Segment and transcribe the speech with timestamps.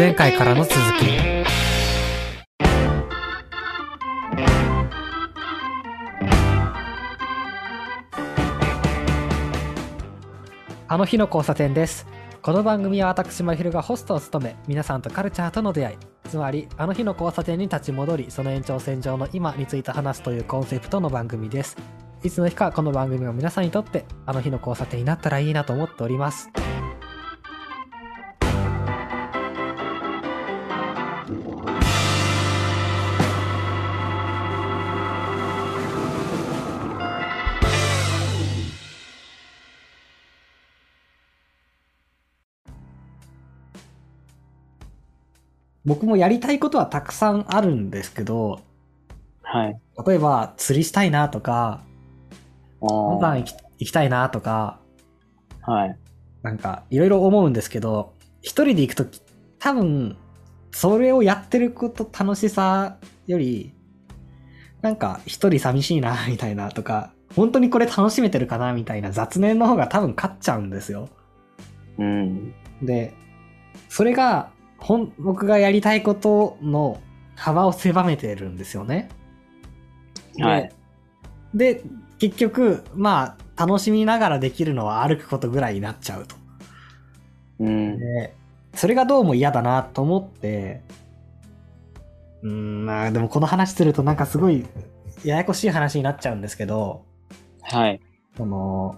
[0.00, 0.80] 前回からの続き。
[10.88, 12.06] あの日の交差点です。
[12.40, 15.96] この番組は私まひるがホストを務め皆さんとカルチャーとの出会い。
[16.30, 21.76] つまりあの日の交差点に立ち戻りその延長線上の今について話すというコンセプトの番組です。
[22.22, 26.48] いつの日かこの番組が皆さんにとってあの日の交差点になったらいいなと思っております。
[45.90, 48.60] 僕もやりたいことはたくさんあるんですけど、
[49.42, 49.80] はい。
[50.06, 51.82] 例えば釣りしたいなとか、
[52.80, 54.78] あ登山ー行き行きたいなとか、
[55.62, 55.98] はい。
[56.42, 59.20] なんかいろいろ思うんですけど、一人で行くとき、
[59.58, 60.16] 多分、
[60.70, 63.74] それをやってること楽しさより、
[64.82, 71.08] なんか一人寂しいなみたいなとか、本当にこれ楽しめてるかなみたいな雑念の方が多分勝っちゃうんですよ。
[71.98, 72.54] うん。
[72.80, 73.12] で、
[73.88, 77.00] それが、ほん、僕がやりたいことの
[77.36, 79.08] 幅を狭めてるんですよね。
[80.36, 80.72] ではい。
[81.54, 81.82] で、
[82.18, 86.36] 結局、まあ、楽しみながらできるのは歩くことぐらいになっちゃうと。
[87.60, 87.98] うん。
[87.98, 88.34] で、
[88.74, 90.82] それがどうも嫌だなと思って、
[92.42, 94.64] うーん、まあ、でもこの話するとなんかすごい、
[95.24, 97.04] ややこしい話になっちゃうんですけど、
[97.62, 98.00] はい。
[98.36, 98.96] その、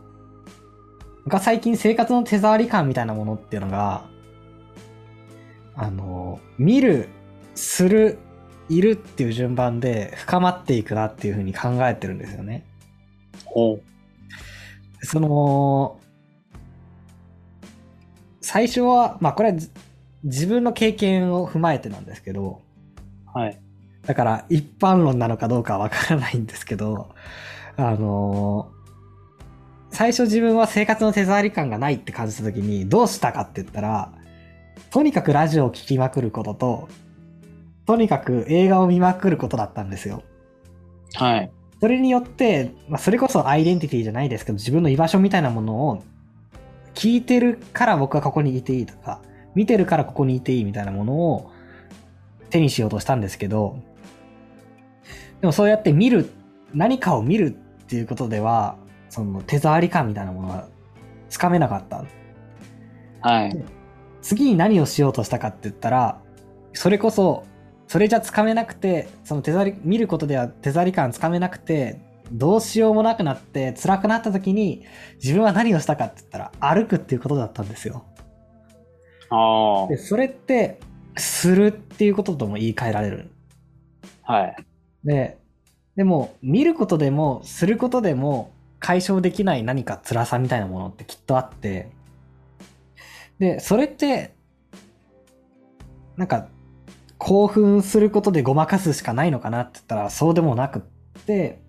[1.25, 4.05] 僕は最近生活の手触り感みたいなものっていうのが、
[5.75, 7.09] あの、見る、
[7.55, 8.19] する、
[8.69, 12.65] いるっていう順番で深まっていくなっていうふうに考えてるんですよね。
[15.03, 16.01] その、
[18.41, 19.71] 最初は、まあこれはじ
[20.25, 22.63] 自分の経験を踏まえてなんですけど、
[23.33, 23.61] はい。
[24.07, 27.15] だから一般論なのかどうかはわからないんですけど、
[27.77, 28.71] あの
[29.91, 34.13] 最初自分は生活の手触り感がないって感じた時にどうしたかって言ったら、
[34.91, 36.89] とにかくラジオを聴きまくることと、
[37.87, 40.23] とにかく映画を見まくることだったんですよ。
[41.15, 41.51] はい。
[41.81, 46.05] それによって、まあ、それこそアイデンティティじゃないですけど、自分の居場所みたいなものを
[46.95, 49.21] 聞いてるから僕はここにいていいとか、
[49.55, 51.51] 見てるからここにいていいみたいなものを
[52.51, 53.77] 手にしようとしたんですけど、
[55.41, 56.31] でもそうやって見る、
[56.73, 57.51] 何かを見るっ
[57.87, 58.77] ていうことでは、
[59.11, 60.69] その手触り感みたいなものは
[61.29, 62.05] つかめなかった。
[63.21, 63.65] はい。
[64.23, 66.21] 次に何をしようとしたかって言ったら、
[66.73, 67.45] それこそ、
[67.89, 72.01] それじゃつかめなくて、その手触り、見ることでは手触り感つかめなくて、
[72.33, 74.85] どうしようもなくなって辛くなった時に、
[75.23, 78.05] 自分は何をしたかって言ったら、歩くっていうことだったんですよ。
[79.29, 80.81] あで、それって、
[81.17, 83.31] するっていうこととも言い換えられる。
[84.25, 84.33] あ。
[84.33, 84.57] はい。
[85.05, 85.39] で、
[85.97, 91.91] でも、見ることでも、することでも、解消できない何か辛さみたいなものってきっとあって、
[93.39, 94.35] で、それって、
[96.17, 96.49] なんか、
[97.19, 100.83] 興奮することでごまかすしかないのかなって言ったら、そうでもなくっ
[101.25, 101.61] て、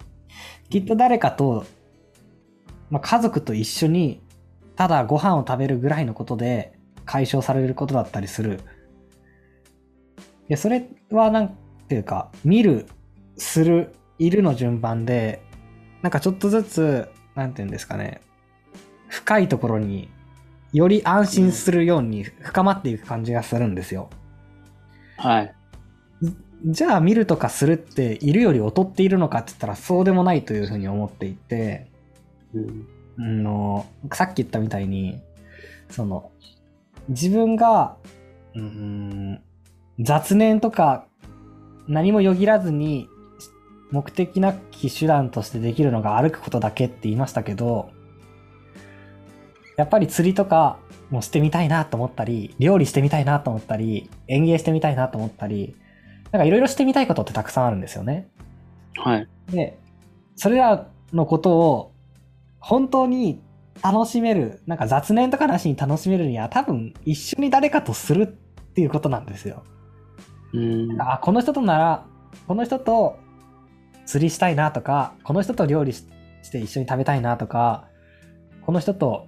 [0.70, 1.66] きっと誰かと、
[2.90, 4.22] まあ、家族と一緒に、
[4.76, 6.74] ただご飯を食べるぐらいのことで
[7.06, 8.62] 解消されることだったりする。
[10.48, 11.58] で、それはなん
[11.88, 12.88] ていうか、見る、
[13.38, 15.44] する、いるの順番で、
[16.02, 18.22] なんかちょっとずつ、なんていうんですかね、
[19.08, 20.10] 深いところに
[20.74, 24.10] より安心するように深まっていく感じがするんですよ。
[25.18, 25.56] はい。
[26.66, 31.90] じゃあ見るとかするっているより劣っているのかって言ったらそうでもないというふうに思っていて、
[32.54, 32.88] うん。
[33.20, 35.22] あの、さっき言ったみたいに、
[35.90, 36.32] その、
[37.10, 37.98] 自分が、
[38.56, 39.42] うーん、
[40.00, 41.06] 雑念とか
[41.88, 43.08] 何もよぎらずに
[43.92, 47.92] 目的なき手段としてできるのが歩くことだけって言いましたけど、
[49.76, 50.78] やっぱり釣りとか
[51.10, 55.76] もしてみたいなと思ったり、料理してみたいなと思ったり、園芸してみたいなと思ったり、
[56.32, 58.30] なんかいろいろしてみたいことってたくさんあるんですよね。
[58.98, 59.28] はい。
[59.50, 59.78] で、
[60.36, 61.92] それらのことを
[62.60, 63.42] 本当に
[63.84, 68.28] 楽しめる、なんか雑念とかなしに楽しめるには多分一緒に誰かとするっ
[68.74, 69.64] ていうことなんですよ。
[70.54, 71.02] うん。
[71.02, 72.06] あ、この人となら、
[72.48, 73.18] この人と
[74.06, 76.08] 釣りしたいなとか、この人と料理し
[76.44, 77.88] して一緒に食べたいなとか、
[78.66, 79.28] この人と、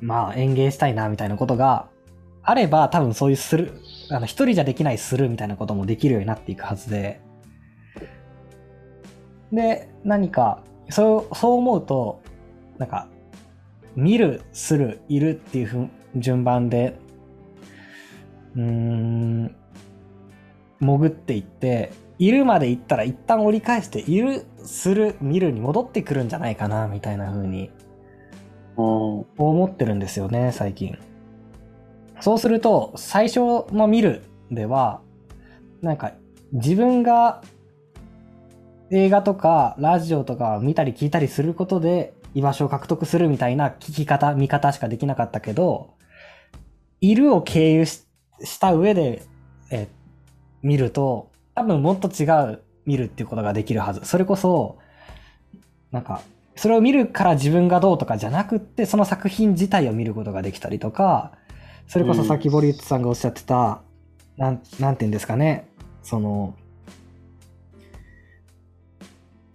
[0.00, 1.88] まあ園芸したいなみたいなことが
[2.42, 3.80] あれば多分そういうする、
[4.10, 7.20] あの一人じゃできないするみたいなこともできるようになっていくはずで、
[9.52, 12.22] で、何か、そう、そう思うと、
[12.78, 13.08] なんか、
[13.96, 16.96] 見る、する、いるっていうふ順番で、
[18.56, 19.54] うん、
[20.80, 27.70] 潜っていって、いるまで行ったら一旦折り返して、いる、する、見るに戻ってくるんじゃないかな、みたいな風に
[29.36, 30.98] 思ってるんですよね、最近。
[32.20, 33.40] そうすると、最初
[33.72, 35.00] の見るでは、
[35.82, 36.12] なんか、
[36.52, 37.42] 自分が
[38.90, 45.94] 映画とかラジオとか見たり聞いたりすることで居場所を獲得するみたいな聞き方、見方しかできなかったけど、
[47.00, 48.06] いるを経由し
[48.42, 49.22] した上で、
[49.70, 49.88] え
[50.62, 54.00] 見ると、多分もっと違う見るっていうことができるはず。
[54.04, 54.78] それこそ、
[55.90, 56.22] なんか、
[56.60, 61.32] それを見るから自分がどうとかじゃなくって、その作品自体を見ることができたりとか、
[61.88, 63.80] それこそさっきボリュッツさんがおっしゃってた、
[64.36, 65.70] なん、なんて言うんですかね、
[66.02, 66.54] その、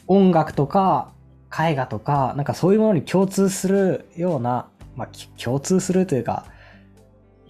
[0.07, 1.11] 音楽とか
[1.55, 6.47] 絵画とか、なんかそういうものに共通するような、まあ、き共通するというか、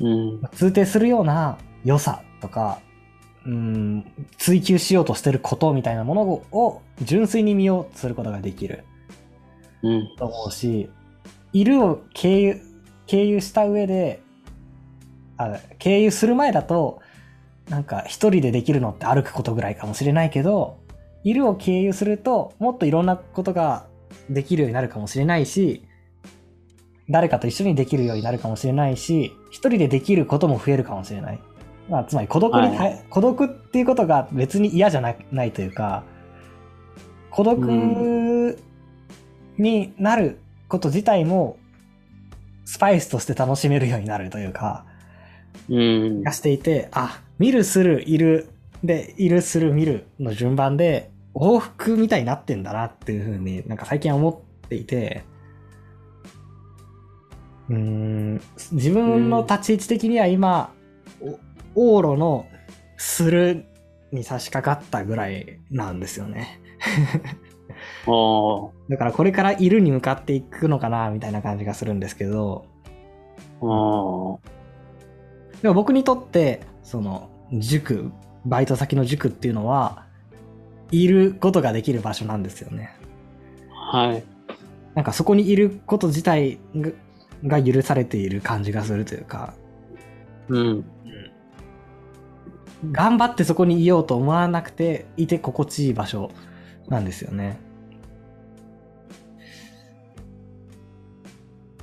[0.01, 0.42] うん。
[0.51, 2.81] 通底するような良さとか、
[3.46, 4.06] うん、
[4.38, 8.95] 追求しようとしてることみたいなものを純粋に見ようとすることができるうん。
[10.18, 10.90] と思うし、
[11.54, 12.62] いるを経由、
[13.08, 14.22] 経由した上で、
[15.38, 17.02] あ経由する前だと、
[17.70, 20.78] なんか一人でできるのって歩くことぐらいかもしれないけど、
[21.24, 23.88] いるを経由すると、もっといろんなことが
[24.30, 25.84] できるようになるかもしれないし、
[27.10, 31.40] 誰かと一緒にできるようになるかもしれないし、一人でできることも増えるかもしれない。
[31.90, 36.04] まあ、つまり孤独に、はい孤独っていうことが別に嫌じゃなないというか、
[37.30, 37.60] 孤独
[39.57, 41.57] になること自体も、
[42.66, 44.86] スパイスとして楽しめるようになるというか、
[45.69, 46.24] うん。
[46.24, 48.50] がしていて、あ、見る、する、いる、
[48.84, 54.30] で、いる、する、見るの順番で、往復みたいになってんだなっていうふうになんか最近思
[54.66, 55.24] っていて、
[57.69, 58.42] うーん、
[58.72, 60.74] 自分の立ち位置的には今、
[61.75, 62.48] お往路の
[62.98, 63.66] する
[64.12, 66.62] に差し掛かったぐらいなんですよね。
[68.90, 72.66] だからこれからいるに向かっていくのかな、みたいな感じがするんですけど、
[75.62, 78.12] でも僕にとって、その、塾、
[78.46, 80.06] バイト先の塾っていうのは、
[80.92, 82.96] いることができる場所なんですよね。
[83.72, 84.24] はい。
[84.94, 86.92] なんかそこにいること自体が
[87.44, 89.54] が許されている感じがするというか、
[90.50, 90.86] うん。
[92.92, 96.32] 頑張ってそこにいようと思わなくて、いて心地いい場所
[96.88, 97.60] なんですよね。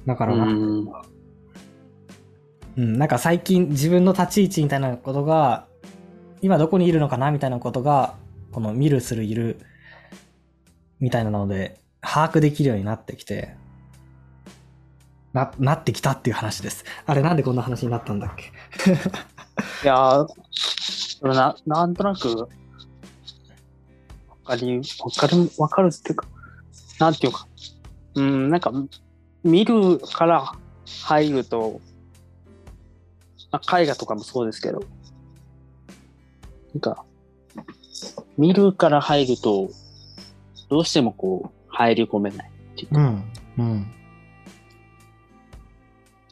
[0.06, 0.93] だからな、うん。
[2.76, 5.66] うん、なんか最近自分の立ち位置みたいなことが、
[6.40, 8.14] 今どこにいるのかなみたいなことが、
[8.50, 9.58] この見るするいる
[11.00, 13.56] みたいなので、把握できるようになってきて、
[15.32, 16.84] な、なってきたっていう話です。
[17.06, 18.52] あれなんでこんな話になったんだっけ？
[19.84, 22.46] いやー、それな、なんとなく、わ
[24.44, 26.26] かり、わかる、わかるっていうか、
[26.99, 27.46] なんていうか、
[28.16, 28.72] うん、なんか、
[29.44, 30.52] 見るから
[31.04, 31.80] 入ると、
[33.50, 34.84] まあ、絵画とかもそうですけど、
[36.74, 37.04] なんか、
[38.38, 39.70] 見るから入ると、
[40.68, 43.00] どうしてもこう、入り込めないっていうか。
[43.00, 43.24] ん。
[43.58, 43.86] うん。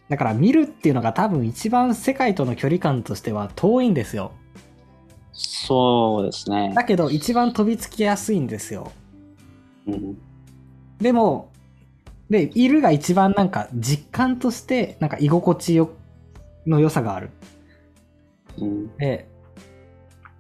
[0.09, 4.33] だから見るっていうのが多分一番世界との距離感としては遠いんですよ。
[5.33, 6.73] そうですね。
[6.75, 8.91] だけど一番飛びつきやすいんですよ。
[9.87, 10.19] うん。
[10.99, 11.53] でも、
[12.31, 15.91] で、いるが一番なんか実感としてなんか居心地よ
[16.67, 17.31] の良さがある。
[18.59, 18.97] うん。
[18.97, 19.29] で、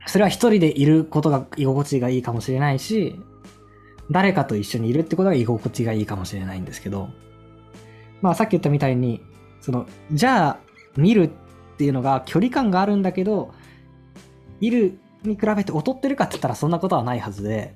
[0.06, 3.16] それは一人でいることが居心地がいいかもしれないし、
[4.10, 7.10] 誰かと一緒にいるってことが居心地がいいかもしれないんですけど、
[8.22, 9.20] まあさっき言ったみたいに、
[9.60, 10.58] その、じゃあ
[10.96, 11.30] 見るっ
[11.76, 13.52] ていうのが距離感があるんだけど、
[14.60, 17.74] いるに比べて劣ってるかって言ったらそんなことはないはずで、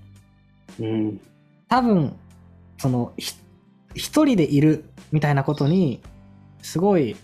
[0.78, 1.20] うん。
[1.68, 2.16] 多分、
[2.78, 3.34] その、ひ
[3.94, 6.00] 一人でいるみたいなことに、
[6.62, 7.16] すごい、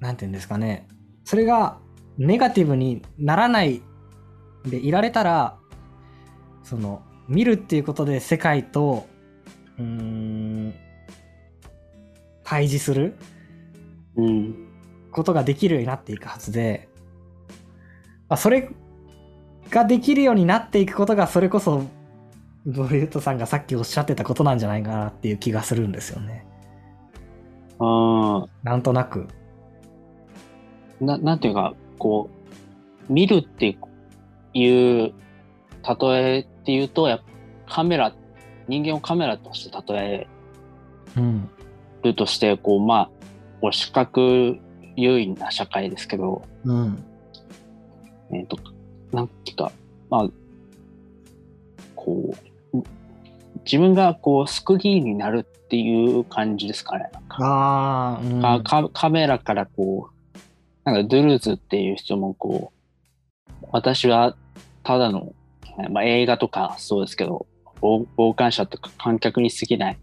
[0.00, 0.86] なんて言うんですかね。
[1.24, 1.78] それが
[2.18, 3.82] ネガティブにならない
[4.64, 5.58] でいられたら、
[6.62, 9.06] その、見るっていうことで世界と、
[9.78, 10.74] うん、
[12.44, 13.16] 対峙する。
[15.10, 16.88] ことができるようになっていくはずで、
[18.28, 18.70] まあ、それ
[19.70, 21.82] ができるようになっていくことが、それこそ、
[22.66, 26.46] ボリュートさんがさっきおっしゃってたことなんじゃないかなっていう気がするんですよね。
[27.78, 28.48] ああ。
[28.62, 29.28] なんとなく。
[31.00, 32.30] ななんていうか、こ
[33.08, 33.76] う、見るって
[34.54, 35.12] いう
[36.00, 37.18] 例えっていうと、やっ
[37.66, 38.14] ぱカメラ、
[38.68, 40.26] 人間をカメラとして例え
[41.16, 41.50] うん。
[42.02, 43.10] るとして、こう、まあ、
[43.60, 44.58] こう視覚
[44.96, 47.04] 優位な社会ですけど、うん。
[48.32, 48.58] えっ、と、
[49.12, 49.72] なんていうか、
[50.08, 50.30] まあ、
[51.94, 52.53] こう、
[53.64, 57.10] 自分がこうスクリーンになるっていう感じですかね。
[57.30, 58.42] ああ、うん。
[58.42, 60.38] かカカメラからこう、
[60.84, 64.36] なんかドゥルーズっていう人もこう、私は
[64.82, 65.34] ただの、
[65.90, 67.46] まあ、映画とかそうですけど、
[67.80, 69.98] 傍傍観者とか観客に過ぎない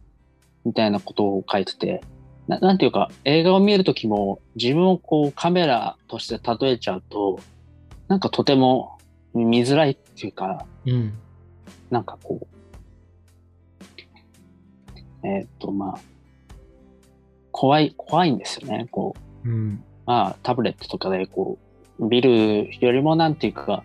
[0.66, 2.02] みたいなことを書いてて、
[2.48, 7.40] ななんていうか映画を見るときも自分をこうカメラとして例えちゃうと、
[8.08, 8.98] なんかとても
[9.34, 11.14] 見づらいっていうか、うん。
[11.90, 12.61] なんかこう、
[15.24, 16.00] えーっとまあ、
[17.52, 18.88] 怖い、怖いんですよね。
[18.92, 19.84] こう、うん。
[20.06, 21.58] まあ、タブレットとかでこ
[22.00, 23.84] う、見るよりもなんていうか、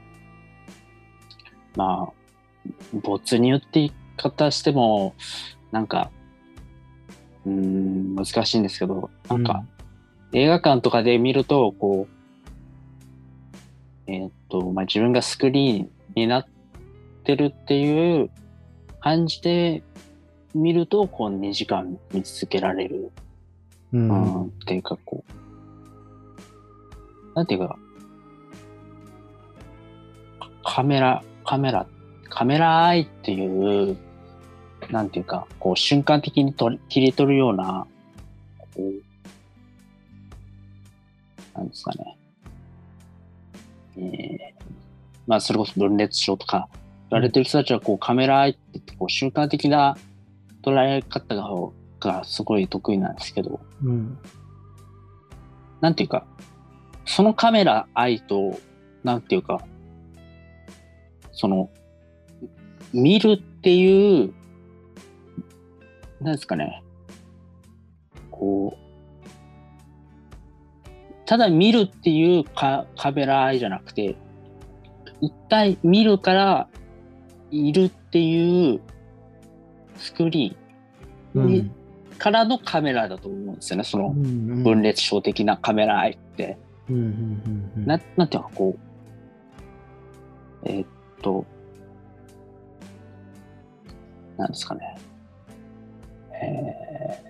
[1.76, 2.12] まあ、
[2.93, 5.14] 没入って言い方しても、
[5.73, 6.11] なんか、
[7.45, 9.64] うーん、難しいんですけど、なんか、
[10.33, 16.47] 映画館とかで見ると、こう、えーっと、まあ、自分がスクリーンになっ
[17.25, 18.31] てるっていう
[19.00, 19.83] 感じで
[20.56, 23.12] 見ると、こう、2時間見続けられる
[23.92, 23.98] う。
[23.98, 24.46] うんうん。
[24.46, 25.32] っていうかこう、
[27.34, 27.78] なんていうか、
[30.64, 31.86] カメラ、カメラ、
[32.28, 33.96] カメラアイっていう、
[34.90, 37.86] なんていうか、こう瞬間的に取り切り取るような、
[38.75, 39.06] こう、
[41.56, 42.18] なんですかね。
[43.98, 44.38] えー、
[45.26, 46.68] まあそれこそ分裂症とか
[47.10, 49.96] 言われてる人たちはこうカメラアイって言ってこう瞬間的な
[50.66, 51.44] 捉え方が
[52.00, 54.18] がすごい得意なんですけど、うん。
[55.80, 56.26] なんていうか、
[57.04, 58.58] そのカメラ愛と、
[59.04, 59.61] なんていうか、
[61.32, 61.70] その、
[62.92, 64.35] 見るっていう、
[66.20, 66.82] なんですかね、
[68.30, 68.87] こう、
[71.26, 74.16] ただ見るっていうカカメラ愛じゃなくて、
[75.20, 76.68] 一体見るから
[77.50, 78.80] いるっていう
[79.99, 81.71] スクリーンにうん。
[82.19, 84.62] からのカメラだと思うんですよね、そのうん。
[84.62, 86.59] 分裂症的なカメラ愛って。
[86.88, 86.97] うん。
[86.97, 87.73] うん。
[87.76, 87.87] うん。
[87.87, 88.76] ななんていうかこ
[90.65, 90.87] う、えーっ
[91.23, 91.45] と、
[94.37, 94.99] なんですかね。
[96.33, 97.23] え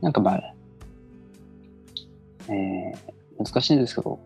[0.00, 0.54] ー、なんかまあ、
[2.48, 4.18] えー、難しいんですけど、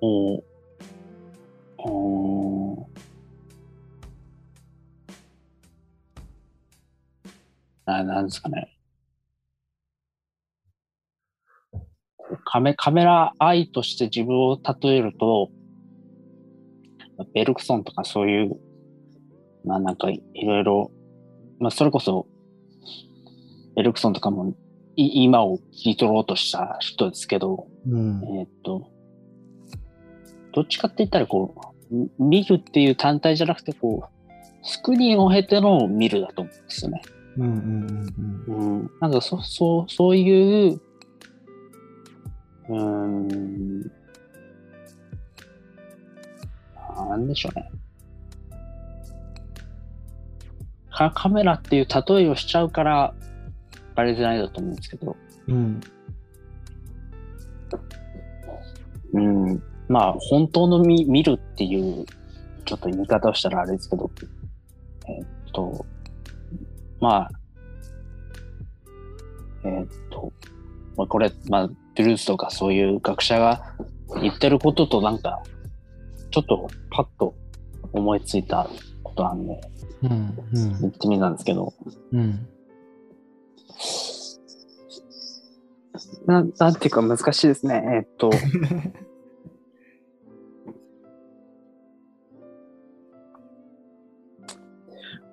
[0.00, 0.42] おー
[1.78, 8.76] おーあなんですかね。
[12.44, 15.50] カメカメラ愛として自分を例えると、
[17.34, 18.56] ベルクソンとかそういう、
[19.64, 20.90] まあなんかいろいろ、
[21.58, 22.26] まあそれこそ、
[23.76, 24.54] ベルクソンとかも
[24.96, 28.22] い今を切り取ろうとした人ですけど、うん。
[28.38, 28.88] えーっと、
[30.52, 31.54] どっちかって言ったらこ
[31.90, 34.20] う、み見るっていう単体じゃなくて、こう、
[34.62, 37.02] スクリーンを経ての見るだと思うんですよね。
[37.38, 37.46] うん。
[38.46, 38.80] うん。
[38.80, 40.80] うん、なんかそ、そう、そういう、
[42.68, 43.80] うーん、
[47.08, 47.70] なんでしょうね。
[50.92, 53.14] カカメラっていう例えをしちゃうから、
[53.94, 55.16] バレづらいだと思うんですけど、
[55.48, 55.80] うん。
[59.12, 62.04] うん、まあ、本当の見見るっていう、
[62.64, 64.10] ちょっと言い方をしたらあれですけど、
[65.08, 65.86] えーっと、
[67.00, 67.30] まあ、
[69.64, 70.32] えーっと、
[70.96, 73.74] まあ、これ、まあ、ドゥルースとかそういう学者が
[74.20, 75.42] 言ってることとなんか、
[76.30, 77.34] ちょっとパッと
[77.92, 78.68] 思いついた
[79.02, 79.60] ことなんで、
[80.02, 80.10] うん。
[80.10, 80.80] うん。
[80.80, 81.74] 言ってみたんですけど、
[82.12, 82.46] うん。
[86.26, 87.82] ななんていうか難しいですね。
[87.84, 88.30] えーっと、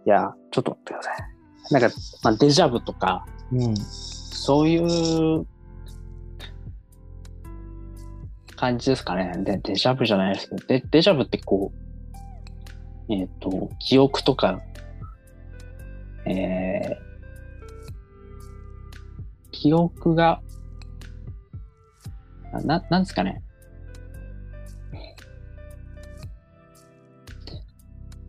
[0.06, 1.37] いや、ちょっと待ってください。
[1.72, 1.90] なんか、
[2.24, 3.76] まあ、デジャブとか、うん。
[3.76, 5.46] そういう
[8.56, 9.34] 感じですかね。
[9.44, 11.72] でデジャブじゃないですけど、デデジャブってこ
[13.10, 14.60] う、えっ、と、記憶とか、
[16.26, 17.08] えー
[19.60, 20.42] 記憶が、
[22.64, 23.42] な、なんですかね。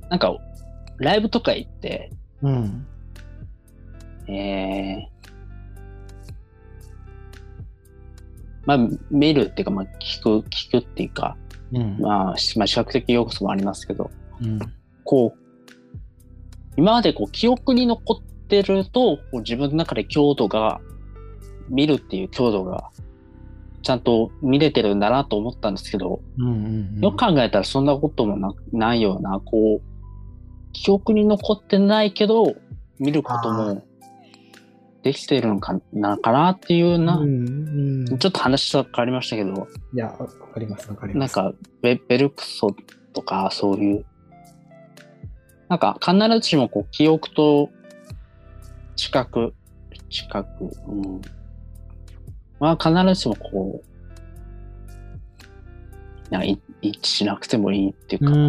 [0.09, 0.35] なんか、
[0.97, 2.87] ライブとか行って、うん。
[4.29, 5.19] えー
[8.69, 8.79] まあ、
[9.11, 11.39] 見るっていうか、まあ、聞く、聞くっていうか、
[11.73, 11.99] うん。
[12.01, 14.11] まあ、しまあ、視覚的要素もありますけど、
[14.43, 14.59] うん。
[15.05, 15.39] こう、
[16.77, 20.83] 今までこう、記憶に残ってると、こう自分の中で強度が
[21.71, 22.91] 見るっていう強度が
[23.83, 32.55] ちゃんと見れてるんだなと思ったんですけど、うんうんうんよく考えたらそんなこともなないような、こう、記憶に残ってないけど、
[32.99, 33.83] 見ることあも
[35.03, 41.37] できてるのかなかなっていうな、うんうん、ちょっと話が変わりましたけど、いや、わかります、わかります。
[41.37, 42.75] なんかベ、ベルクソ
[43.13, 44.05] とかそういう、
[45.69, 47.71] なんか必ずしもこう記憶と
[48.97, 49.55] 知覚、
[50.11, 51.21] 知覚、うん。
[52.59, 53.85] まあ必ずしもこう、
[56.31, 58.49] なんかい一致しなくてもいいっていうか、うんうんう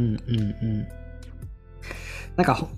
[0.00, 0.88] んうんうん。
[2.36, 2.68] なんかほ、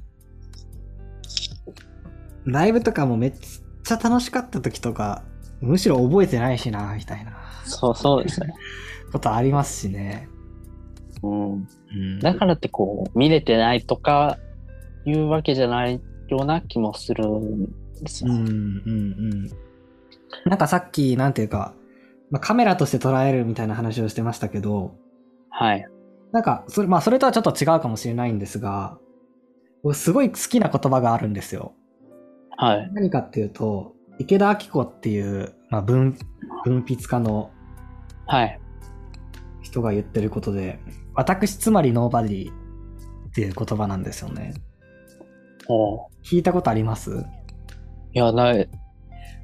[2.45, 5.25] ライブとかもめっちゃ楽しかった時とか、
[5.61, 7.33] むしろ覚えてないしな、みたいな
[7.65, 8.55] そうそうですね。
[9.13, 10.29] ことありますしね。
[11.23, 11.53] うん。
[11.53, 14.39] うんだからってこう、見れてないとか
[15.05, 17.67] いうわけじゃないような気もするん
[18.03, 18.33] ですよ。
[18.33, 18.93] うんうんう
[19.47, 19.51] ん。
[20.47, 21.75] なんかさっき、なんていうか、
[22.31, 24.95] まあ、カメラとして捉えるみたいな話をしてましたけど、
[25.51, 25.87] はい。
[26.33, 28.99] なんか、それ、まあ、それとはちょっと違うかもしれないんですが、
[29.83, 31.75] 僕すごい好きな言葉があるんですよ。
[32.61, 32.91] はい。
[32.93, 36.15] 何かっていうと、池田明子っていう、まあ、文、
[36.65, 37.51] 文筆家の
[38.27, 38.61] はい。
[39.63, 40.79] 人が言ってることで、
[41.15, 42.55] 私つまりノーバディっ
[43.33, 44.53] ていう言葉なんですよね。
[45.69, 47.25] お聞いたことあります？
[48.13, 48.69] いや、ない。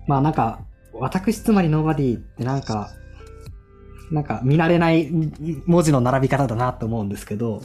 [0.06, 0.60] まあなんか、
[0.92, 2.90] 私つまりノーバディってなんか、
[4.10, 5.10] なんか見慣れない
[5.66, 7.62] 文字の並び方だなと思うんですけど、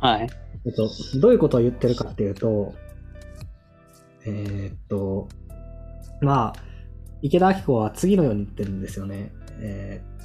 [0.00, 0.28] はい。
[0.66, 0.88] えっと、
[1.20, 2.74] どういうことを言ってるかっていうと、
[4.26, 5.28] えーっと、
[6.20, 6.62] まあ、
[7.22, 9.32] 池田明子は次のように言ってるんですよね。
[9.60, 10.16] えー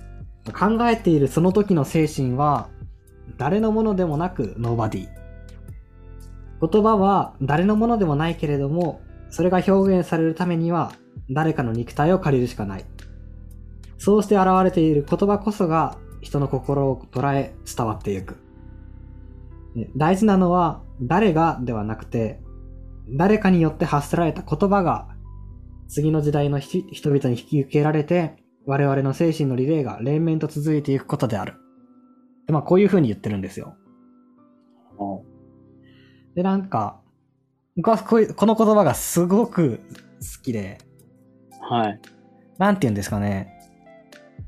[0.52, 2.70] 考えているその時の精神は、
[3.38, 5.08] 誰のものでもなくノーバディ。
[6.68, 10.94] 言葉は誰のものでもないけれども、それが表現されるためには、
[11.30, 12.86] 誰かの肉体を借りるしかない。
[14.00, 18.38] そうして現れている言葉こそが、人の心を捉え伝わっていく。
[19.96, 22.42] 大事なのは誰がではなくて
[23.14, 25.08] 誰かによって発せられた言葉が
[25.88, 31.56] 次の時代のひ人々に引き受けられて我々の精神のリレーが連綿と続いていくことである。
[32.48, 33.76] でまあこういう風に言ってるんですよ。
[34.98, 35.24] お
[36.36, 37.02] でなんか
[37.76, 39.80] 僕はここの言葉がすごく
[40.20, 40.80] 好きで
[41.72, 42.02] はい。
[42.58, 43.58] なんて言うんですかね。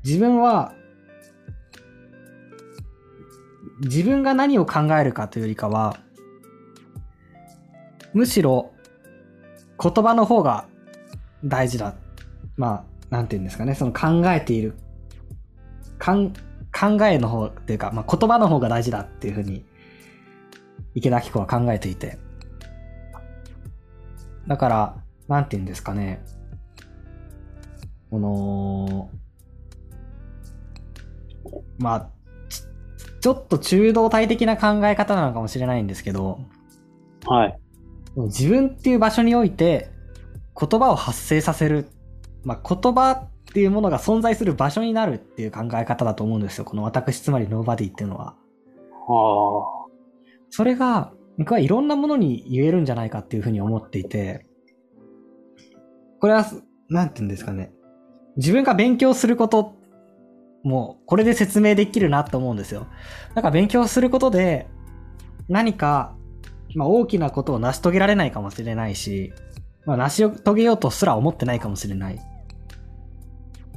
[0.04, 0.74] 自分は、
[3.80, 5.96] 自分が何を考えるかというよりかは、
[8.14, 8.72] むしろ
[9.82, 10.66] 言葉の方が
[11.44, 11.94] 大事だ。
[12.56, 13.74] まあ、なんて言うんですかね。
[13.74, 14.74] その考えている、
[15.98, 19.64] かん考えの方っていうか、まあ、言葉の方が大事だっていうふうに、
[20.94, 22.18] 池田明子は考えていて。
[24.46, 24.96] だから、
[25.28, 26.24] なんて言うんですかね。
[28.10, 29.10] この、
[31.78, 32.10] まあ、
[32.48, 32.62] ち
[33.20, 36.38] ちょっと中道体的な考え方なのかもしれないんですけど、
[37.26, 37.58] はい。
[38.16, 39.90] 自分っていう場所において
[40.58, 41.88] 言葉を発生させる、
[42.44, 46.64] まあ、言葉っていうものが存在する場所になるっていう考え方だと思うんですよ。
[46.64, 48.36] この私つまりノーバディっていうのは。
[49.06, 49.84] あ
[50.50, 54.46] それが、僕はいろんなものに言えるんじゃないかっていうふうに思っていて、
[56.20, 56.46] これは、
[56.88, 57.72] なんて言うんですかね。
[58.36, 59.74] 自分が勉強すること
[60.62, 62.86] も、これで説明できるなと思うんですよ。
[63.34, 64.68] なんか勉強することで、
[65.48, 66.16] 何か、
[66.74, 69.32] まあ大きなことを成し遂げられないかもしれないし、
[69.86, 72.20] まあ成し遂げようとすら思ってないかもしれない。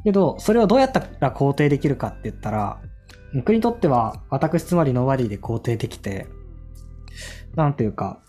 [0.03, 2.81] けど、それをどうやったら肯定できるかって言ったら、
[3.33, 6.27] 僕にとっては、私つまりノーバディで肯定できて、
[7.55, 8.21] なんていうか、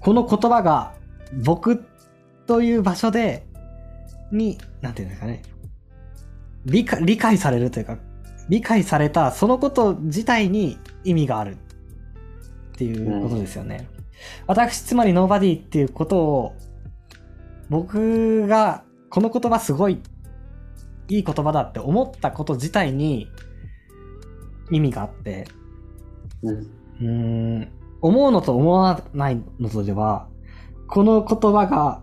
[0.00, 0.94] この言葉が
[1.44, 1.84] 僕
[2.46, 3.46] という場所で、
[4.32, 5.42] に、なんていうんですかね、
[6.64, 7.98] 理解、理解されるというか、
[8.48, 11.56] 理解されたそのこと自体に意味がある
[12.74, 13.88] っていうことですよね。
[14.46, 16.56] 私、つまりノーバディっていうことを、
[17.70, 20.02] 僕がこの言葉すごい
[21.08, 23.28] いい言葉だって思ったこと自体に
[24.70, 25.46] 意味があって、
[26.42, 26.56] うん。
[26.56, 27.68] うーん、
[28.00, 30.28] 思うのと思わないのとでは、
[30.88, 32.02] この言葉が、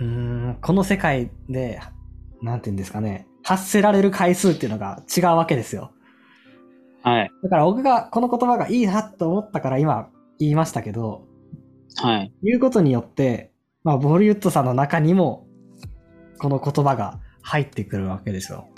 [0.00, 1.80] うーん、この世界で、
[2.42, 5.92] なんて言うんですかね、発せられる回数っていうのが違うわけですよ。
[7.02, 7.30] はい。
[7.42, 10.08] だから僕がこの言葉がいいなと思ったから今
[10.38, 11.26] 言いましたけど、
[11.96, 12.32] はい。
[12.42, 13.52] 言うことによって、
[13.84, 15.46] まあ、ボリュッドさんの中にも、
[16.38, 18.68] この言葉が入ってくるわけですよ。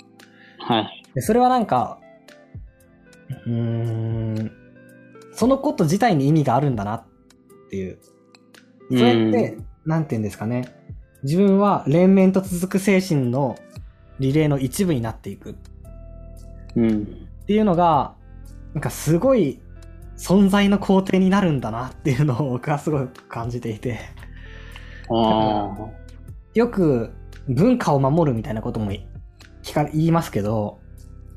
[0.59, 1.03] はい。
[1.13, 1.99] でそれはなんか、
[3.45, 4.51] うーん、
[5.33, 7.05] そのこと自体に意味があるんだなっ
[7.69, 7.99] ていう。
[8.89, 10.75] それって、なんて言うんですかね。
[11.23, 13.55] 自分は連綿と続く精神の
[14.19, 15.55] リレーの一部になっていくっ
[16.75, 17.27] うん。
[17.45, 18.15] ていうのが、
[18.73, 19.59] なんかすごい
[20.17, 23.99] 存在の肯定になるんだなっていうのを僕はすごい感じていて。
[25.09, 25.75] あ
[26.53, 27.13] よく
[27.49, 28.91] 文化を守るみたいなことも
[29.63, 30.79] 聞か言いますけど、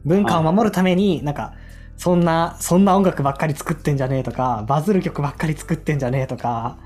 [0.05, 1.55] 文化を守るために、なんか、
[1.97, 6.79] そんな、そんな音楽ばっかり作ってんじゃねえとか、バズる曲ばっかり作ってんじゃねえとか、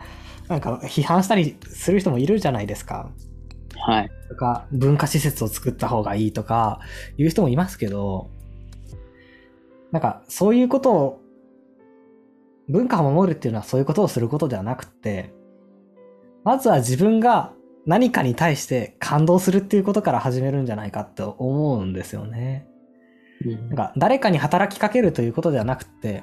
[0.48, 3.10] なんか批判したりする人もいるじゃないですか。
[3.86, 3.90] あ。
[3.90, 4.10] はい。
[4.28, 6.80] とか、文化施設を作った方がいいとか、
[7.18, 8.30] いう人もいますけど、
[9.92, 11.20] なんか、そういうことを、
[12.68, 15.34] 文化を守るっていうのはそういうことをすることではなくて、
[16.44, 17.52] まずは自分が
[17.86, 22.66] 何かに対して感動するっていうことから始めるんじゃないかって思うんですよね。
[23.44, 26.22] なんか、誰かに働きかけるということではなくて、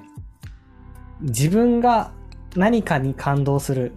[1.22, 2.12] 自分が
[2.56, 3.94] 何かに感動する、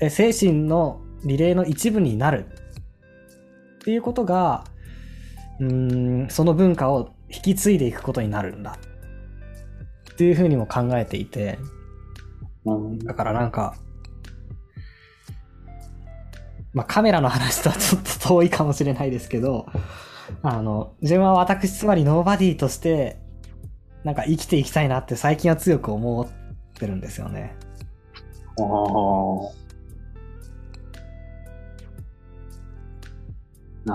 [0.00, 4.64] え精神のリレーの一部になるっていうことが、
[5.60, 8.78] うーん、その文化を引き継いでいくことになるんだ
[10.12, 11.58] っていうふうにも考えていて、
[12.64, 13.74] うんだからなんか、
[16.72, 19.66] まあカメラの話とはちょっと遠いかもしれないですけど、
[20.42, 23.18] あの、自分は私つまりノーバディとして、
[24.04, 26.28] なんか生きていきたいなって最近は強く思っ
[26.78, 27.56] てるんですよね。
[28.58, 28.62] あ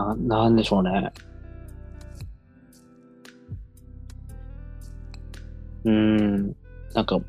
[0.02, 0.16] あ。
[0.16, 1.12] な、なんでしょうね。
[5.86, 6.56] うーん。
[6.94, 7.20] なんか、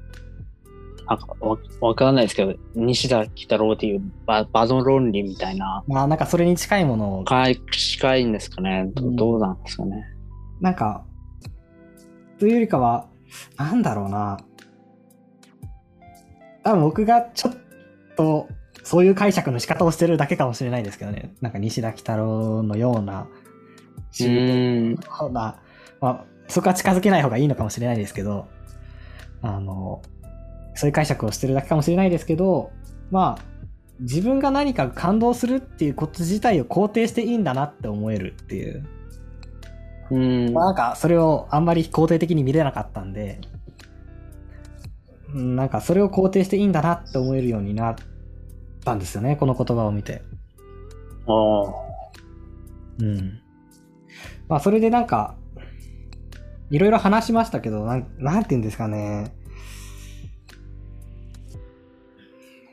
[1.08, 7.24] なんかわわからないですけど、西田喜太郎っていうババゾン論理みたいな、まあなんかそれに近いものを、
[7.70, 8.90] 近いんですかね。
[8.94, 10.04] どうんどうなんですかね。
[10.60, 11.04] なんか、
[12.38, 13.08] というよりかは、
[13.56, 14.38] なんだろうな。
[16.64, 17.54] 多分僕がちょっ
[18.16, 18.48] と、
[18.82, 21.34] そういう解釈の仕方をしてるだけかもしれないですけどね。
[21.40, 23.28] なんか西田喜太郎のような、
[24.20, 24.90] うーん。
[24.92, 25.60] ような、
[26.00, 28.46] まあ、そこは近づけない方がいいのかもしれないですけど、
[29.42, 30.02] あの、
[30.74, 32.70] そういう解釈をしてるだけかもしれないですけど、
[33.10, 33.56] まあ、
[34.00, 38.86] 自分が何か感動するっていうこと自体を肯定していいんだなって思えるっていう。
[40.10, 40.52] うん。
[40.52, 43.40] まあなんかそれをあんまり肯定的に見れなかったんで、
[45.34, 47.96] うんなんかそれを肯定していいんだなって思えるようになっ
[48.84, 50.22] たんですよね、この言葉を見て。
[51.26, 51.74] ああ。
[53.00, 53.40] うん。
[54.48, 55.36] まあそれでなんか、
[56.70, 59.32] いろいろ話しましたけど、なんなんて言うんですかね。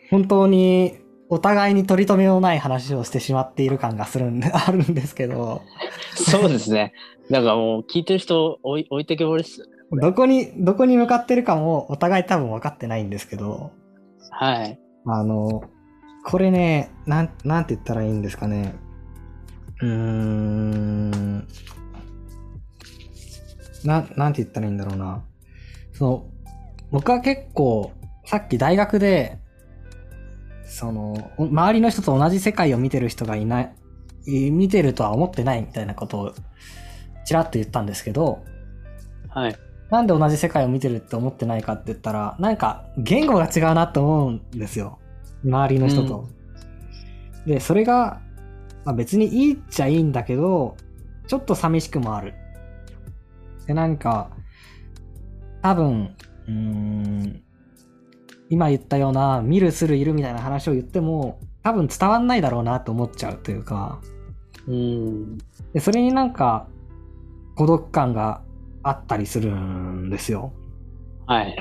[0.09, 0.97] 本当に
[1.29, 5.61] お互いに取り留めのない話をしてしまっている感がするんで、 あるんですけど、
[6.15, 6.93] そうですね。
[7.29, 9.71] なんかもう聞いてる人置い置いてけぼりっすよね。
[10.01, 13.71] どこに、どこに向かってるかもお互い多分分かってないんですけど、
[14.31, 14.79] はい。
[15.05, 15.63] あの、
[16.25, 18.75] これね、なん、なんて言ったらいいんですかね。
[19.81, 21.47] うーん。
[23.85, 25.23] な、なんて言ったらいいんだろうな。
[25.93, 26.25] その、
[26.91, 27.91] 僕は結構、
[28.25, 29.39] さっき大学で、
[30.65, 33.75] その、お周りの人と同じ世界を見てる人がいない、
[34.25, 36.33] い見てるとは思ってないみたいなことを、
[37.25, 38.43] ちらっと言ったんですけど、
[39.29, 39.55] はい。
[39.89, 44.99] なんで同じ世界を見てるって思ってないかって言ったら、なんか言語が違うなって思うんですよ。
[45.43, 46.27] 周りの人と。
[47.45, 48.21] で、それが、
[48.85, 50.77] まあ、別にいいっちゃいいんだけど、
[51.27, 52.33] ちょっと寂しくもある。
[53.67, 54.31] で、なんか、
[55.61, 56.15] 多分、
[56.47, 57.43] うーん、
[58.49, 64.01] 今言ったような、見る、する、いるみたいな話を言っても、多分伝わんないだろうなと思っちゃうというか、
[64.67, 65.37] うん。
[65.73, 66.67] で、それになんか、
[67.55, 68.41] 孤独感が
[68.81, 70.53] あったりするんですよ。
[71.25, 71.55] はい。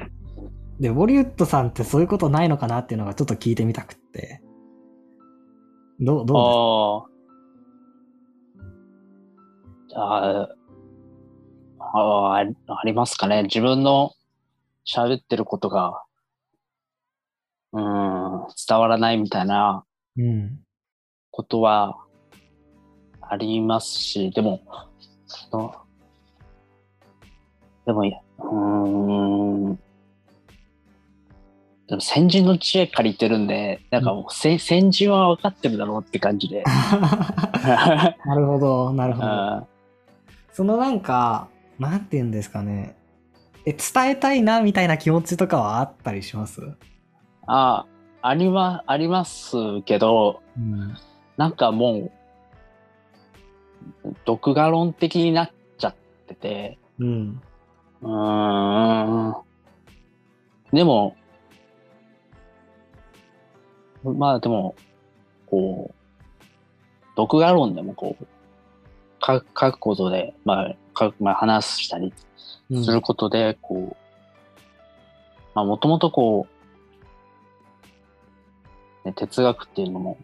[0.80, 4.42] で、ボリウッドさんってそういうことないのかなっていうのがちょっと聞いてみたくって。
[6.00, 7.06] どう、どう
[9.88, 10.22] ですああ。
[10.24, 10.48] ああ、
[11.94, 13.44] ありありますかね。
[13.44, 14.12] 自分の
[14.86, 16.02] 喋ってることが、
[17.72, 19.84] うーん、伝わらないみたいな
[20.16, 20.58] うん。
[21.30, 21.98] ことは
[23.20, 24.60] ありますし、でも、
[25.26, 25.74] その
[27.86, 29.76] でも、うーん、
[31.88, 36.62] でも先人の知恵借りてるんで、なんかもうせ、先人は分かってるだろうって感じで。
[37.64, 39.26] なるほど、なるほど。
[39.26, 39.66] あ
[40.52, 41.48] そのなんか、
[41.90, 42.96] なんて言うんですかね。
[43.66, 46.60] え、伝えたいなみたいな気持ちとかはあったりします？
[47.46, 47.86] あ、
[48.22, 50.94] ありま、ありますけど、うん。
[51.36, 52.10] なんかも
[54.04, 55.94] う、独画論的になっちゃっ
[56.26, 57.42] てて、うん。
[58.02, 59.34] うーん。
[60.72, 61.16] でも、
[64.04, 64.74] まあでも、
[65.46, 65.94] こう、
[67.16, 68.26] 独学論でもこう、
[69.20, 72.12] 書くことで、まあ、書くまあ、話したり
[72.70, 72.84] うん。
[72.84, 73.96] することで、こう、
[75.54, 76.46] まあ、もともとこ
[79.04, 80.18] う、ね、哲学っていうのも、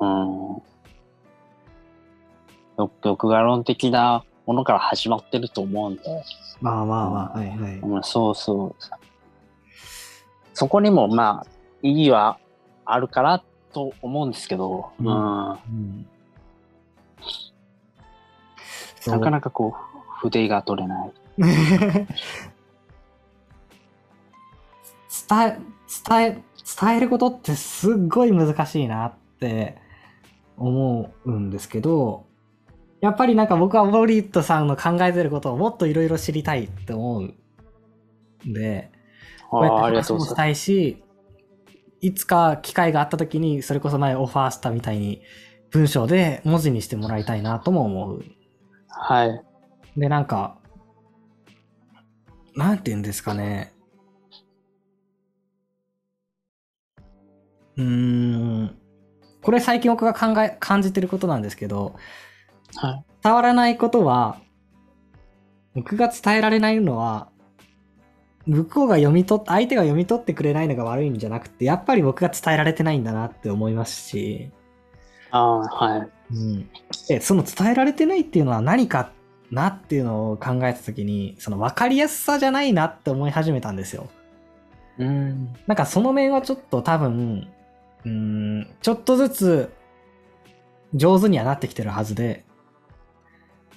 [0.00, 0.62] うん、
[2.76, 6.02] 独独学論的なものから始まってると思うんで、
[6.60, 7.78] まあまあまあ、はいはい。
[7.78, 8.84] うん、そうそう。
[10.52, 11.50] そこにもまあ
[11.82, 12.38] 意義は
[12.84, 15.06] あるからと思うんですけど、うん。
[15.06, 15.50] うん。
[15.50, 16.06] うん
[19.06, 21.12] なかなかこう筆が取れない。
[25.28, 25.58] 伝え、
[26.08, 26.42] 伝え、
[26.80, 29.78] 伝えることってすっごい難しいなって
[30.56, 32.26] 思うんですけど、
[33.00, 37.34] やっぱりなんか僕はボリットさんの考えてることをもっといろいろ知りたいって思うん
[38.52, 38.90] で、
[39.50, 41.02] こうやって話もしたいし、
[42.00, 45.22] いつか機会があった時に、それこそ前オファーしたみたいに
[45.70, 48.24] 文章で文字にしてもらいたいなとも思う。
[48.96, 49.42] はい。
[49.96, 50.58] で、なんか、
[52.56, 53.72] なんて言うんですかね。
[57.76, 58.78] うーん。
[59.42, 61.96] これ最近僕が考え、感じてることなんですけど、
[62.76, 63.04] はい。
[63.22, 64.40] 伝わらないことは、
[65.74, 67.30] 僕が伝えられないのは、
[68.46, 74.50] 向こうが読み取っ、相手が読み取ってくれないのが悪いんじゃなくて、やっぱり僕が伝えられてないんだなって思いますし、
[75.34, 76.08] ああ、はい。
[76.32, 76.70] うん。
[77.08, 79.10] で、その伝えられてないっていうのは何か
[79.50, 84.08] なっていうのを考えたときに、その分かりやすさじゃないなって思い始めたんですよ。
[84.98, 85.52] うん。
[85.66, 87.48] なんかその面はちょっと多分、
[88.04, 89.72] うーん、ちょっとずつ
[90.94, 92.44] 上手にはなってきてるはずで、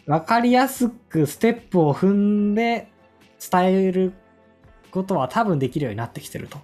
[0.05, 2.87] 分かりやすくステップを踏んで
[3.51, 4.13] 伝える
[4.91, 6.59] ことは多分できるようになってきてると。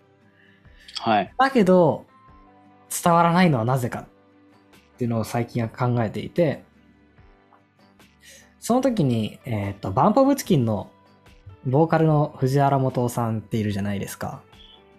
[1.00, 1.34] はい。
[1.36, 2.06] だけど、
[3.04, 4.06] 伝わらないのはなぜか
[5.04, 6.64] っていうのを最近は考えていて、
[8.60, 10.92] その時に、えっ、と、バンポブチキンの
[11.66, 14.42] ボーカルの藤原元さんっているじゃないですか。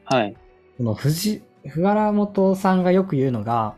[0.04, 0.36] はい。
[0.76, 3.76] この藤、藤原元さんがよく言うのが、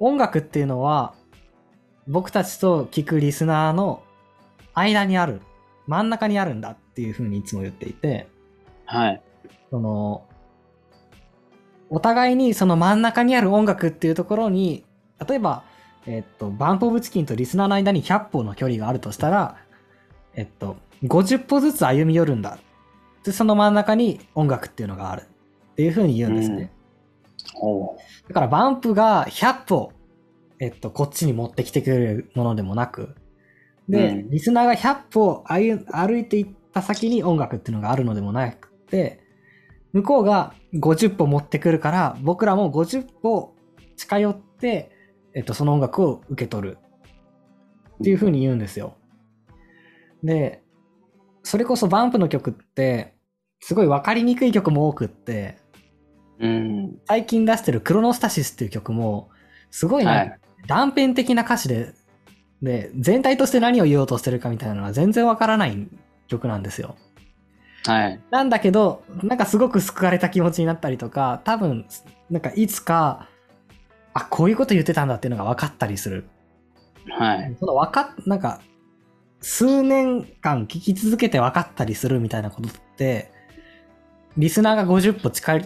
[0.00, 1.14] 音楽っていうのは、
[2.08, 4.02] 僕たちと聴くリスナーの
[4.74, 5.42] 間にある、
[5.86, 8.26] 真ん中にあるんだっていうふうにいつも言っていて、
[8.84, 9.22] はい。
[9.70, 10.24] その、
[11.88, 14.84] お互いにその真ん中にある音楽っていうところに、
[15.26, 15.64] 例えば、
[16.06, 19.56] えっと、バンプオブチキンとリスナーの間に100歩の距離があるとしたら、
[20.34, 22.58] えっと、50歩ずつ歩み寄るんだ。
[23.24, 25.22] で、その真ん中に音楽っていうのがある。
[25.72, 26.72] っていうふうに言うんですね。
[27.62, 27.96] おう
[28.28, 29.92] だからバンプが100歩、
[30.58, 33.14] えっと、こっちに持ってきてくれるものでもなく、
[33.88, 39.20] で、うんリスナーが100歩歩歩いていった先に音楽っていうのがあるのでもなくて、
[39.92, 43.54] 向こうが50歩持ってくるから、僕らも50歩
[43.96, 44.90] 近寄って、
[45.34, 46.78] えっと、その音楽を受け取る。
[48.00, 48.96] っていう風に言うんですよ。
[50.22, 50.62] で、
[51.42, 53.14] それこそバンプの曲って、
[53.60, 55.58] すごい分かりにくい曲も多くって、
[56.40, 56.98] うん。
[57.06, 59.28] 最近出してるクロノスタシスっていう曲も、
[59.70, 60.06] すごいい。
[60.66, 61.92] 断片的な歌詞で、
[62.62, 65.88] で、全体として何を言おうとしてるかみたいなのは全然わからない
[66.28, 66.96] 曲なんですよ。
[67.86, 68.20] はい。
[68.30, 71.86] なんだけど、なんかすごく救われた気持ちになったりとか、多分、
[72.30, 73.28] なんかいつか、
[74.14, 76.28] あ、こういうこと言ってたんだっていうのが分かったりする。
[77.08, 77.56] はい。
[77.58, 78.60] その分かっ、なんか、
[79.40, 83.30] 数年間聞き続けて分かったりするみたいなことって、
[84.36, 85.60] リスナーが50歩近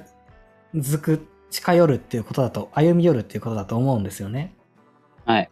[0.74, 4.54] づく、近寄るっていうことだと、歩み寄るっていうことだと思うんですよね。
[5.24, 5.50] はい。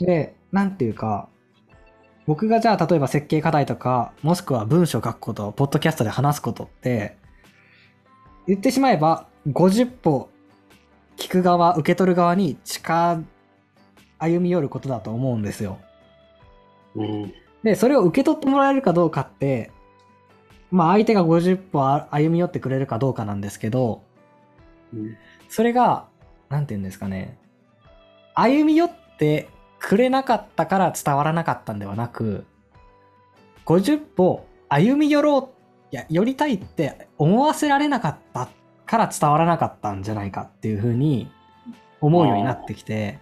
[0.00, 1.28] で、なんていうか、
[2.26, 7.16] 僕がじゃあ例えば設計課題とか、もしくは文章書くこと、ポッドキャストで話すことって、
[8.46, 10.28] 言ってしまえば、50歩
[11.16, 13.24] 聞く側、受け取る側に近
[14.18, 15.78] 歩み寄ることだと思うんですよ。
[16.94, 17.34] うん。
[17.62, 19.70] で、それを受け取ってもらえるかどうかって、
[20.70, 24.02] まあ相手が50歩あ歩み寄ってくれるかどうかなんですけど、
[24.92, 25.16] うん
[25.48, 26.06] それが、
[26.48, 27.36] なんて言うんですかね。
[28.34, 32.46] 歩み寄ってくれなかったから伝わらなかったんではなく、
[33.66, 35.52] 50歩歩み寄ろ
[35.90, 38.48] う、いや、寄りたいって思わせられなかった
[38.92, 41.30] から伝わらなかったんじゃないかっていうふうに
[42.02, 43.20] 思うようになってきて、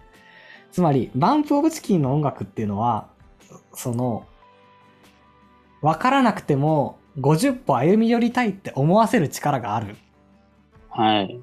[0.72, 3.06] つまり、バンプオブチキンの音楽っていうのは、
[3.72, 4.26] その、
[5.80, 9.94] わからなくても50歩歩み寄りたいって思わせる力がある。
[10.88, 11.40] はい。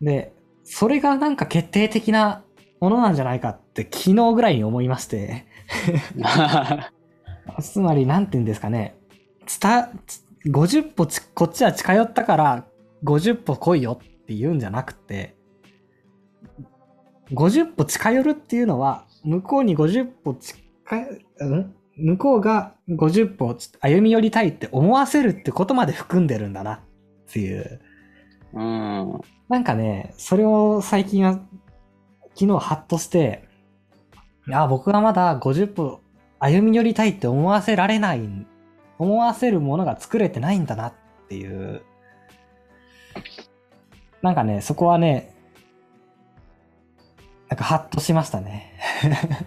[0.00, 2.42] で、それがなんか決定的な
[2.80, 5.44] ものなんじゃないかって昨日ぐらいに思いまして、
[7.60, 8.96] つまりなんて言うんですかね、
[9.60, 9.90] 伝、
[10.46, 12.64] 50歩ちこっちは近寄ったから
[13.04, 15.36] 50歩来いよって言うんじゃなくて、
[17.32, 20.62] 50歩近寄るっていうのは、向こうに50歩近い、
[21.40, 21.74] うん？
[21.96, 26.80] 向こうが50歩歩み寄りたいって思わせるってことまで含んでるんだなっ
[27.32, 27.80] ていう。
[28.52, 29.20] うん。
[29.48, 31.40] なんかね、それを最近は、
[32.34, 33.48] 昨日ハッとして、
[34.50, 36.00] あ、僕はまだ50歩
[36.40, 38.28] 歩み寄りたいって思わせられない、
[38.98, 40.94] 思わせるものが作れてないんだなっ
[41.28, 41.82] ていう。
[44.24, 45.34] なんかね、そこはね、
[47.50, 48.72] なんかハッとしましたね。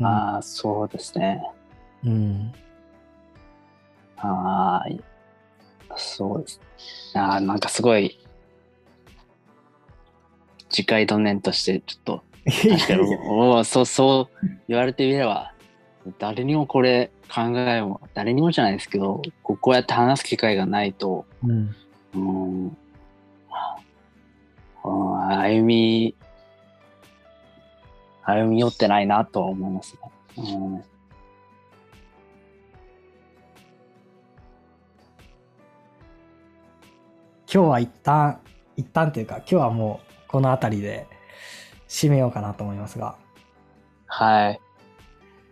[0.00, 1.40] うんああ、そうですね。
[2.04, 2.52] うん。
[4.16, 4.86] ああ、
[5.96, 6.60] そうです。
[7.14, 8.18] ああ、なんかすごい、
[10.68, 15.52] 次回ド念として、ちょっと、確かに、おおそう、そう言われてみれば、
[16.18, 21.72] 誰にもこれ考えも、誰にもじゃないですけど、ここうやって話す機会がないと、うん。
[22.14, 22.76] うん、
[24.86, 26.14] うん歩み、
[28.22, 30.00] 歩み寄ってないなとは思いますね。
[30.38, 30.96] うん
[37.52, 38.40] 今日は一旦、
[38.76, 41.06] 一旦っていうか、今日はもうこの辺りで
[41.88, 43.16] 締めようかなと思いますが、
[44.06, 44.60] はい。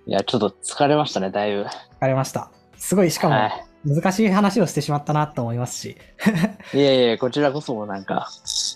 [0.06, 1.64] いや、ちょっと疲れましたね、だいぶ。
[2.00, 2.50] 疲れました。
[2.76, 5.96] すごい、しかもは難しい話をしてしまったなと思いますし、
[6.74, 6.78] い。
[6.78, 8.73] いやいや、こちらこそもなんか、うん。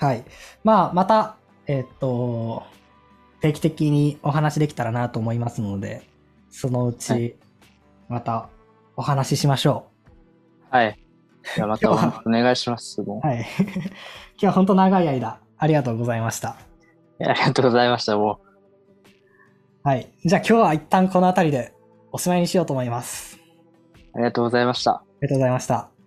[0.00, 0.24] はい。
[0.64, 1.36] まあ、また、
[1.66, 2.62] えっと、
[3.42, 6.08] 定期的にお話できたらなと思いますので、
[6.48, 7.36] そのうはち、
[8.08, 8.48] また
[8.96, 9.88] お話ししましょ
[10.70, 10.98] はい。
[11.54, 13.02] じゃあまたお願いします。
[13.02, 13.20] もうう。
[13.28, 13.44] はい。
[13.60, 16.56] 今日は本当長い間、ありがとうございました。
[17.20, 18.16] ありがとうございました。
[18.16, 18.40] も
[19.82, 20.08] はい。
[20.24, 21.74] じゃあ今日は一旦この辺りで
[22.10, 23.36] おしまいにしようと思います。
[23.36, 23.40] う、
[24.14, 24.92] ありがとうございました。
[24.92, 25.99] ありがとうございました。